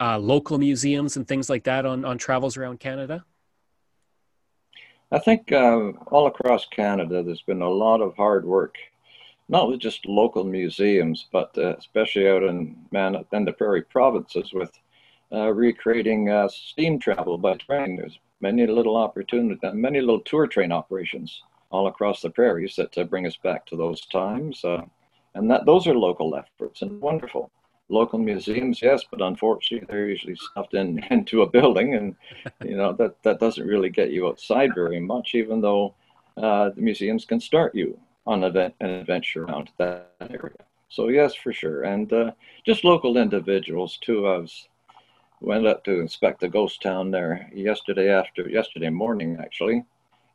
uh, 0.00 0.18
local 0.18 0.58
museums 0.58 1.16
and 1.16 1.28
things 1.28 1.48
like 1.48 1.64
that 1.64 1.86
on, 1.86 2.04
on 2.04 2.18
travels 2.18 2.56
around 2.56 2.80
Canada? 2.80 3.24
I 5.12 5.18
think 5.18 5.52
uh, 5.52 5.92
all 6.10 6.26
across 6.26 6.64
Canada, 6.64 7.22
there's 7.22 7.42
been 7.42 7.60
a 7.60 7.68
lot 7.68 8.00
of 8.00 8.16
hard 8.16 8.46
work 8.46 8.76
not 9.50 9.68
with 9.68 9.80
just 9.80 10.06
local 10.06 10.44
museums, 10.44 11.26
but 11.30 11.50
uh, 11.58 11.76
especially 11.76 12.26
out 12.26 12.42
in 12.42 12.74
Man 12.92 13.22
and 13.32 13.46
the 13.46 13.52
Prairie 13.52 13.82
provinces 13.82 14.54
with 14.54 14.72
uh, 15.30 15.52
recreating 15.52 16.30
uh, 16.30 16.48
steam 16.48 16.98
travel 16.98 17.36
by 17.36 17.56
train. 17.58 17.96
There's 17.96 18.18
many 18.40 18.66
little 18.66 18.96
opportunities, 18.96 19.62
uh, 19.62 19.72
many 19.74 20.00
little 20.00 20.20
tour 20.20 20.46
train 20.46 20.72
operations 20.72 21.42
all 21.70 21.88
across 21.88 22.22
the 22.22 22.30
prairies 22.30 22.74
that 22.76 22.96
uh, 22.96 23.04
bring 23.04 23.26
us 23.26 23.36
back 23.36 23.66
to 23.66 23.76
those 23.76 24.06
times. 24.06 24.64
And 25.34 25.50
that 25.50 25.66
those 25.66 25.86
are 25.86 25.94
local 25.94 26.34
efforts 26.34 26.80
and 26.80 26.98
wonderful. 27.02 27.50
Local 27.92 28.18
museums, 28.18 28.80
yes, 28.80 29.04
but 29.10 29.20
unfortunately 29.20 29.86
they're 29.86 30.08
usually 30.08 30.34
stuffed 30.36 30.72
in 30.72 30.98
into 31.10 31.42
a 31.42 31.46
building, 31.46 31.94
and 31.94 32.16
you 32.64 32.76
know 32.76 32.94
that 32.94 33.22
that 33.22 33.38
doesn't 33.38 33.66
really 33.66 33.90
get 33.90 34.10
you 34.10 34.28
outside 34.28 34.74
very 34.74 34.98
much. 34.98 35.34
Even 35.34 35.60
though 35.60 35.94
the 36.36 36.72
museums 36.76 37.26
can 37.26 37.38
start 37.38 37.74
you 37.74 37.98
on 38.26 38.44
an 38.44 38.72
adventure 38.80 39.44
around 39.44 39.68
that 39.76 40.10
area. 40.20 40.56
So 40.88 41.08
yes, 41.08 41.34
for 41.34 41.52
sure, 41.52 41.82
and 41.82 42.10
uh, 42.12 42.32
just 42.64 42.82
local 42.82 43.18
individuals 43.18 43.98
too. 44.00 44.26
I 44.26 44.38
was 44.38 44.68
went 45.42 45.66
up 45.66 45.84
to 45.84 46.00
inspect 46.00 46.40
the 46.40 46.48
ghost 46.48 46.80
town 46.80 47.10
there 47.10 47.50
yesterday 47.52 48.08
after 48.08 48.48
yesterday 48.48 48.88
morning 48.88 49.36
actually, 49.38 49.84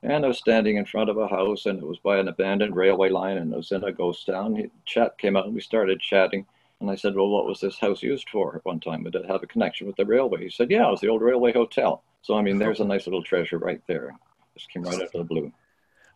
and 0.04 0.24
I 0.24 0.28
was 0.28 0.38
standing 0.38 0.78
in 0.78 0.86
front 0.86 1.10
of 1.10 1.18
a 1.18 1.28
house, 1.28 1.66
and 1.66 1.80
it 1.80 1.88
was 1.88 1.98
by 1.98 2.20
an 2.20 2.28
abandoned 2.28 2.76
railway 2.76 3.10
line, 3.10 3.38
and 3.38 3.52
it 3.52 3.58
was 3.58 3.72
in 3.72 3.84
a 3.84 3.92
ghost 3.92 4.28
town. 4.28 4.70
Chat 4.86 5.18
came 5.18 5.36
out, 5.36 5.46
and 5.46 5.56
we 5.56 5.62
started 5.62 6.00
chatting. 6.00 6.46
And 6.80 6.92
I 6.92 6.96
said, 6.96 7.16
"Well, 7.16 7.30
what 7.30 7.46
was 7.46 7.60
this 7.60 7.80
house 7.80 8.04
used 8.04 8.30
for?" 8.30 8.56
At 8.56 8.66
one 8.66 8.80
time, 8.80 9.04
did 9.04 9.16
it 9.16 9.26
have 9.26 9.44
a 9.44 9.48
connection 9.48 9.88
with 9.88 9.96
the 9.96 10.06
railway? 10.06 10.44
He 10.44 10.50
said, 10.50 10.70
"Yeah, 10.70 10.88
it 10.88 10.92
was 10.92 11.02
the 11.02 11.08
old 11.10 11.22
railway 11.22 11.54
hotel." 11.54 12.04
So 12.22 12.36
I 12.36 12.42
mean, 12.42 12.60
there's 12.60 12.80
a 12.80 12.86
nice 12.94 13.08
little 13.08 13.24
treasure 13.24 13.58
right 13.58 13.82
there. 13.88 14.16
Just 14.56 14.70
came 14.72 14.84
right 14.84 14.96
out 14.96 15.02
of 15.04 15.12
the 15.12 15.24
blue. 15.24 15.52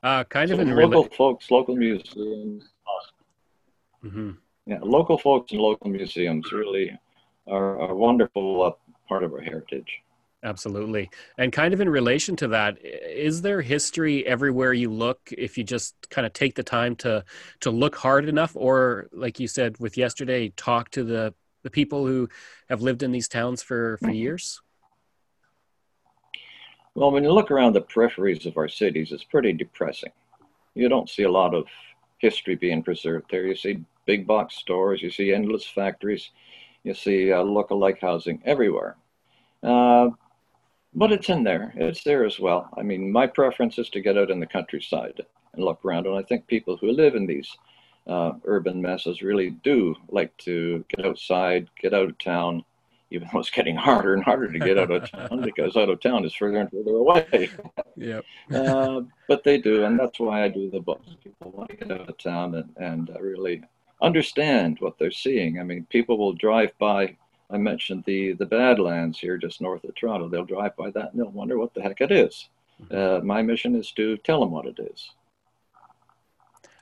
Uh, 0.04 0.24
kind 0.24 0.50
so 0.50 0.56
of 0.56 0.62
in 0.62 0.76
local 0.76 1.06
rela- 1.06 1.14
folks, 1.16 1.52
local 1.52 1.76
museums. 1.76 2.70
Mm-hmm. 4.04 4.32
Yeah, 4.66 4.80
local 4.82 5.18
folks 5.18 5.52
and 5.52 5.62
local 5.62 5.90
museums 5.90 6.52
really 6.52 6.98
are 7.48 7.80
a 7.80 7.96
wonderful 7.96 8.64
uh, 8.64 8.72
part 9.08 9.24
of 9.24 9.34
our 9.34 9.42
heritage. 9.42 10.02
Absolutely. 10.44 11.10
And 11.38 11.52
kind 11.52 11.74
of 11.74 11.82
in 11.82 11.90
relation 11.90 12.36
to 12.38 12.48
that, 12.50 12.80
is 12.84 13.44
there 13.44 13.62
history 13.62 14.26
everywhere 14.26 14.74
you 14.74 14.90
look 14.90 15.20
if 15.38 15.56
you 15.58 15.64
just 15.64 15.96
kind 16.10 16.26
of 16.26 16.34
take 16.34 16.56
the 16.56 16.64
time 16.64 16.96
to 16.98 17.24
to 17.60 17.70
look 17.70 17.96
hard 17.96 18.28
enough 18.28 18.56
or 18.56 19.08
like 19.12 19.40
you 19.40 19.48
said 19.48 19.78
with 19.80 19.98
yesterday, 19.98 20.50
talk 20.50 20.90
to 20.92 21.04
the 21.04 21.34
the 21.64 21.70
people 21.70 22.08
who 22.08 22.28
have 22.70 22.82
lived 22.82 23.04
in 23.04 23.12
these 23.12 23.28
towns 23.28 23.62
for 23.62 23.98
for 23.98 24.08
mm-hmm. 24.08 24.16
years? 24.16 24.62
Well, 26.96 27.12
when 27.12 27.24
you 27.24 27.32
look 27.32 27.52
around 27.52 27.74
the 27.74 27.82
peripheries 27.82 28.46
of 28.46 28.58
our 28.58 28.68
cities, 28.68 29.12
it's 29.12 29.24
pretty 29.24 29.54
depressing. 29.54 30.12
You 30.74 30.90
don't 30.90 31.10
see 31.10 31.24
a 31.24 31.32
lot 31.32 31.54
of 31.54 31.68
history 32.18 32.56
being 32.56 32.84
preserved 32.84 33.28
there. 33.30 33.46
You 33.46 33.56
see 33.56 33.86
big 34.06 34.28
box 34.28 34.56
stores, 34.56 35.02
you 35.02 35.10
see 35.10 35.34
endless 35.34 35.66
factories, 35.66 36.32
you 36.84 36.94
see 36.94 37.32
uh, 37.32 37.44
look-alike 37.44 38.00
housing 38.02 38.42
everywhere. 38.44 38.98
Uh, 39.64 40.10
but 40.94 41.12
it's 41.12 41.30
in 41.30 41.44
there. 41.44 41.74
It's 41.76 42.04
there 42.04 42.26
as 42.26 42.40
well. 42.40 42.70
I 42.78 42.82
mean, 42.82 43.12
my 43.12 43.28
preference 43.28 43.78
is 43.78 43.90
to 43.90 44.02
get 44.02 44.18
out 44.18 44.32
in 44.32 44.40
the 44.40 44.46
countryside 44.46 45.22
and 45.54 45.64
look 45.64 45.84
around. 45.86 46.06
And 46.06 46.18
I 46.18 46.24
think 46.24 46.48
people 46.48 46.78
who 46.78 46.92
live 46.92 47.16
in 47.16 47.26
these 47.26 47.58
uh, 48.08 48.34
urban 48.46 48.82
messes 48.82 49.22
really 49.22 49.52
do 49.64 49.96
like 50.10 50.36
to 50.38 50.84
get 50.90 51.06
outside, 51.06 51.70
get 51.80 51.94
out 51.94 52.10
of 52.10 52.18
town, 52.18 52.64
even 53.12 53.28
though 53.32 53.40
it's 53.40 53.50
getting 53.50 53.76
harder 53.76 54.14
and 54.14 54.24
harder 54.24 54.52
to 54.52 54.60
get 54.60 54.78
out 54.78 54.92
of 54.92 55.10
town 55.10 55.42
because 55.44 55.76
out 55.76 55.90
of 55.90 56.00
town 56.00 56.26
is 56.26 56.34
further 56.34 56.60
and 56.60 56.72
further 56.72 56.96
away. 56.96 57.50
yeah. 57.96 58.22
uh, 58.56 59.02
but 59.28 59.44
they 59.44 59.58
do, 59.58 59.84
and 59.84 60.00
that's 60.00 60.20
why 60.20 60.44
I 60.44 60.48
do 60.48 60.70
the 60.70 60.80
books. 60.80 61.16
People 61.24 61.52
want 61.52 61.70
to 61.72 61.76
get 61.76 61.92
out 61.92 62.10
of 62.10 62.18
town 62.18 62.56
and, 62.56 62.70
and 62.78 63.10
uh, 63.10 63.20
really 63.20 63.64
understand 64.02 64.78
what 64.80 64.98
they're 64.98 65.12
seeing. 65.12 65.60
I 65.60 65.64
mean, 65.64 65.86
people 65.90 66.18
will 66.18 66.34
drive 66.34 66.72
by. 66.80 67.18
I 67.52 67.58
mentioned 67.58 68.04
the 68.06 68.34
the 68.34 68.46
Badlands 68.46 69.20
here, 69.20 69.38
just 69.38 69.62
north 69.62 69.84
of 69.84 69.94
Toronto. 69.96 70.30
They'll 70.30 70.46
drive 70.46 70.76
by 70.76 70.92
that 70.92 71.12
and 71.12 71.20
they'll 71.20 71.32
wonder 71.32 71.58
what 71.58 71.74
the 71.74 71.82
heck 71.82 72.02
it 72.02 72.12
is. 72.12 72.50
Mm-hmm. 72.84 72.96
Uh, 72.96 73.26
my 73.26 73.42
mission 73.42 73.76
is 73.76 73.92
to 73.94 74.18
tell 74.18 74.40
them 74.40 74.52
what 74.52 74.66
it 74.66 74.80
is. 74.80 75.12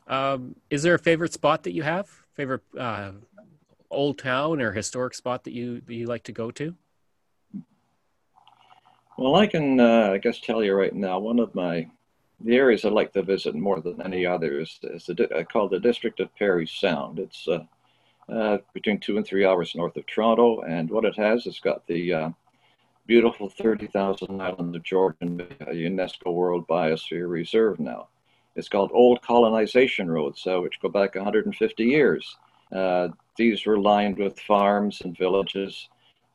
Um, 0.08 0.56
is 0.70 0.84
there 0.84 0.96
a 0.96 1.00
favorite 1.00 1.34
spot 1.34 1.64
that 1.64 1.74
you 1.74 1.84
have? 1.84 2.10
Favorite 2.34 2.64
uh, 2.78 3.12
old 3.92 4.18
town 4.18 4.62
or 4.62 4.72
historic 4.72 5.14
spot 5.14 5.44
that 5.44 5.54
you 5.54 5.82
that 5.82 5.94
you 5.94 6.08
like 6.08 6.24
to 6.24 6.32
go 6.32 6.52
to? 6.52 6.76
Well, 9.18 9.36
I 9.36 9.48
can, 9.48 9.80
uh, 9.82 10.12
I 10.14 10.18
guess, 10.18 10.40
tell 10.40 10.64
you 10.64 10.74
right 10.74 10.96
now. 10.96 11.20
One 11.20 11.40
of 11.40 11.54
my 11.54 11.90
the 12.42 12.56
areas 12.56 12.86
I 12.86 12.90
like 12.90 13.12
to 13.14 13.22
visit 13.22 13.54
more 13.54 13.82
than 13.82 14.02
any 14.02 14.26
others 14.26 14.80
is 14.84 15.06
the, 15.08 15.30
uh, 15.36 15.44
called 15.44 15.72
the 15.72 15.80
District 15.80 16.22
of 16.22 16.34
Parry 16.36 16.66
Sound. 16.66 17.20
It's 17.20 17.48
uh, 18.32 18.58
between 18.74 19.00
two 19.00 19.18
and 19.18 19.26
three 19.26 19.46
hours 19.46 19.76
north 19.76 19.98
of 19.98 20.06
Toronto, 20.06 20.62
and 20.62 20.90
what 20.90 21.06
it 21.06 21.16
has, 21.18 21.46
it's 21.48 21.60
got 21.60 21.86
the 21.88 22.14
uh, 22.14 22.30
beautiful 23.08 23.50
30,000 23.50 24.42
island 24.42 24.76
of 24.76 24.84
Georgian 24.84 25.40
UNESCO 25.72 26.34
World 26.34 26.68
Biosphere 26.68 27.30
Reserve 27.30 27.80
now. 27.80 28.08
It's 28.56 28.70
called 28.70 28.92
Old 28.94 29.22
Colonization 29.22 30.12
Roads, 30.12 30.46
uh, 30.46 30.60
which 30.60 30.80
go 30.82 30.90
back 30.90 31.16
150 31.16 31.84
years. 31.84 32.38
Uh, 32.72 33.10
these 33.36 33.66
were 33.66 33.80
lined 33.80 34.18
with 34.18 34.40
farms 34.40 35.02
and 35.02 35.18
villages, 35.18 35.90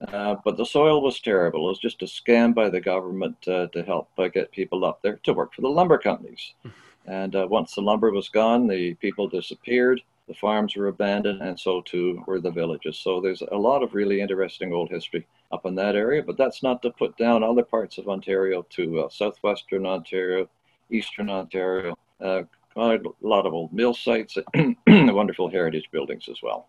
uh, 0.09 0.37
but 0.45 0.57
the 0.57 0.67
soil 0.67 1.03
was 1.03 1.21
terrible. 1.21 1.67
It 1.67 1.69
was 1.69 1.79
just 1.79 2.03
a 2.03 2.07
scam 2.07 2.55
by 2.55 2.71
the 2.71 2.81
government 2.81 3.37
uh, 3.47 3.69
to 3.69 3.83
help 3.83 4.09
uh, 4.19 4.29
get 4.29 4.51
people 4.51 4.85
up 4.85 5.01
there 5.03 5.21
to 5.23 5.33
work 5.33 5.55
for 5.55 5.61
the 5.61 5.69
lumber 5.69 5.99
companies. 5.99 6.55
And 7.07 7.37
uh, 7.37 7.47
once 7.51 7.75
the 7.75 7.83
lumber 7.83 8.11
was 8.11 8.31
gone, 8.31 8.67
the 8.67 8.95
people 8.95 9.29
disappeared, 9.29 10.01
the 10.28 10.35
farms 10.35 10.75
were 10.75 10.88
abandoned, 10.88 11.43
and 11.43 11.59
so 11.59 11.83
too 11.83 12.23
were 12.26 12.40
the 12.40 12.50
villages. 12.50 12.99
So 12.99 13.21
there's 13.21 13.43
a 13.43 13.57
lot 13.57 13.83
of 13.83 13.95
really 13.95 14.21
interesting 14.21 14.73
old 14.73 14.90
history 14.90 15.26
up 15.52 15.66
in 15.66 15.75
that 15.75 15.97
area, 15.97 16.23
but 16.23 16.38
that's 16.38 16.62
not 16.62 16.81
to 16.83 16.90
put 16.90 17.16
down 17.16 17.43
other 17.43 17.62
parts 17.62 17.99
of 17.99 18.09
Ontario 18.09 18.62
to 18.71 19.00
uh, 19.00 19.09
southwestern 19.11 19.87
Ontario, 19.87 20.49
eastern 20.90 21.28
Ontario, 21.28 21.95
uh, 22.23 22.43
a 22.76 22.99
lot 23.21 23.47
of 23.47 23.52
old 23.52 23.73
mill 23.73 23.95
sites, 23.95 24.37
wonderful 24.87 25.50
heritage 25.50 25.88
buildings 25.93 26.28
as 26.28 26.38
well. 26.43 26.69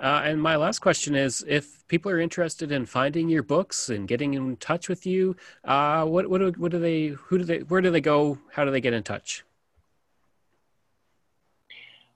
Uh, 0.00 0.22
and 0.24 0.40
my 0.40 0.54
last 0.54 0.78
question 0.78 1.16
is: 1.16 1.44
If 1.48 1.86
people 1.88 2.10
are 2.12 2.20
interested 2.20 2.70
in 2.70 2.86
finding 2.86 3.28
your 3.28 3.42
books 3.42 3.88
and 3.88 4.06
getting 4.06 4.34
in 4.34 4.56
touch 4.58 4.88
with 4.88 5.04
you, 5.04 5.34
uh, 5.64 6.04
what 6.04 6.30
what 6.30 6.56
what 6.56 6.70
do 6.70 6.78
they? 6.78 7.08
Who 7.08 7.38
do 7.38 7.44
they? 7.44 7.58
Where 7.58 7.80
do 7.80 7.90
they 7.90 8.00
go? 8.00 8.38
How 8.52 8.64
do 8.64 8.70
they 8.70 8.80
get 8.80 8.94
in 8.94 9.02
touch? 9.02 9.44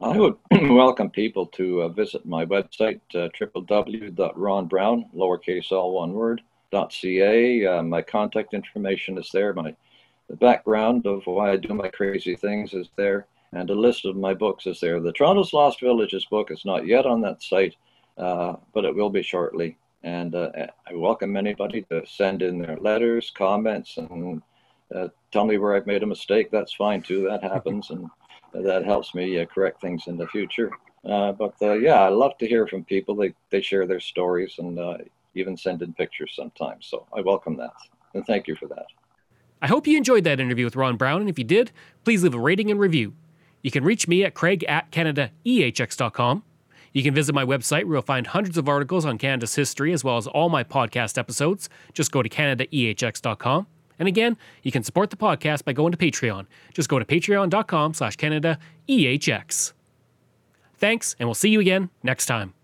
I 0.02 0.18
would 0.18 0.36
welcome 0.50 1.10
people 1.10 1.46
to 1.46 1.82
uh, 1.82 1.88
visit 1.88 2.26
my 2.26 2.44
website, 2.44 3.00
uh, 3.14 3.28
www.ronbrown, 3.38 5.14
lowercase 5.14 5.70
all 5.70 5.92
one 5.94 6.12
word, 6.12 6.42
.ca. 6.72 7.66
Uh, 7.66 7.82
my 7.82 8.02
contact 8.02 8.52
information 8.52 9.16
is 9.16 9.30
there. 9.32 9.54
My 9.54 9.76
the 10.28 10.36
background 10.36 11.06
of 11.06 11.26
why 11.26 11.52
I 11.52 11.56
do 11.56 11.74
my 11.74 11.88
crazy 11.88 12.34
things 12.34 12.74
is 12.74 12.88
there 12.96 13.26
and 13.52 13.70
a 13.70 13.74
list 13.74 14.04
of 14.04 14.16
my 14.16 14.34
books 14.34 14.66
is 14.66 14.80
there. 14.80 14.98
The 15.00 15.12
Toronto's 15.12 15.52
Lost 15.52 15.80
Villages 15.80 16.24
book 16.24 16.50
is 16.50 16.64
not 16.64 16.86
yet 16.86 17.06
on 17.06 17.20
that 17.20 17.42
site, 17.42 17.76
uh, 18.18 18.54
but 18.72 18.84
it 18.84 18.94
will 18.94 19.10
be 19.10 19.22
shortly. 19.22 19.76
And 20.02 20.34
uh, 20.34 20.50
I 20.88 20.94
welcome 20.94 21.36
anybody 21.36 21.82
to 21.90 22.04
send 22.06 22.42
in 22.42 22.58
their 22.58 22.76
letters, 22.78 23.30
comments, 23.30 23.98
and 23.98 24.42
uh, 24.92 25.08
tell 25.30 25.44
me 25.44 25.58
where 25.58 25.76
I've 25.76 25.86
made 25.86 26.02
a 26.02 26.06
mistake. 26.06 26.50
That's 26.50 26.72
fine 26.72 27.02
too. 27.02 27.28
That 27.28 27.42
happens, 27.42 27.90
and 27.90 28.08
that 28.52 28.84
helps 28.84 29.14
me 29.14 29.40
uh, 29.40 29.46
correct 29.46 29.80
things 29.80 30.04
in 30.06 30.16
the 30.16 30.26
future. 30.28 30.70
Uh, 31.08 31.32
but 31.32 31.54
uh, 31.62 31.72
yeah, 31.72 32.00
I 32.00 32.08
love 32.08 32.36
to 32.38 32.46
hear 32.46 32.66
from 32.66 32.84
people. 32.84 33.14
They 33.14 33.34
they 33.50 33.60
share 33.60 33.86
their 33.86 34.00
stories 34.00 34.54
and 34.58 34.78
even 35.34 35.56
send 35.56 35.82
in 35.82 35.92
pictures 35.94 36.32
sometimes. 36.36 36.86
So 36.86 37.06
I 37.16 37.20
welcome 37.20 37.56
that, 37.56 37.74
and 38.14 38.24
thank 38.26 38.46
you 38.46 38.54
for 38.54 38.68
that. 38.68 38.86
I 39.60 39.68
hope 39.68 39.86
you 39.86 39.96
enjoyed 39.96 40.24
that 40.24 40.40
interview 40.40 40.64
with 40.64 40.76
Ron 40.76 40.96
Brown, 40.96 41.20
and 41.20 41.30
if 41.30 41.38
you 41.38 41.44
did, 41.44 41.70
please 42.04 42.22
leave 42.22 42.34
a 42.34 42.38
rating 42.38 42.70
and 42.70 42.80
review. 42.80 43.14
You 43.62 43.70
can 43.70 43.84
reach 43.84 44.08
me 44.08 44.24
at 44.24 44.34
craig 44.34 44.64
at 44.64 44.90
canadaehx.com. 44.90 46.42
You 46.92 47.02
can 47.02 47.14
visit 47.14 47.34
my 47.34 47.44
website 47.44 47.84
where 47.84 47.94
you'll 47.94 48.02
find 48.02 48.26
hundreds 48.26 48.58
of 48.58 48.68
articles 48.68 49.06
on 49.06 49.18
Canada's 49.18 49.54
history 49.54 49.92
as 49.92 50.04
well 50.04 50.18
as 50.18 50.26
all 50.26 50.48
my 50.48 50.62
podcast 50.62 51.16
episodes. 51.16 51.70
Just 51.94 52.12
go 52.12 52.22
to 52.22 52.28
canadaehx.com. 52.28 53.66
And 53.98 54.08
again, 54.08 54.36
you 54.62 54.72
can 54.72 54.82
support 54.82 55.10
the 55.10 55.16
podcast 55.16 55.64
by 55.64 55.72
going 55.72 55.92
to 55.92 55.98
Patreon. 55.98 56.46
Just 56.74 56.88
go 56.88 56.98
to 56.98 57.04
patreon.com 57.04 57.94
slash 57.94 58.16
canadaehx. 58.16 59.72
Thanks, 60.78 61.16
and 61.18 61.28
we'll 61.28 61.34
see 61.34 61.50
you 61.50 61.60
again 61.60 61.90
next 62.02 62.26
time. 62.26 62.54